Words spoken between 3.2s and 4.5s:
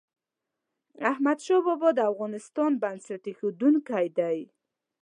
ایښودونکی ده.